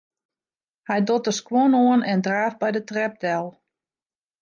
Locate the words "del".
3.23-3.45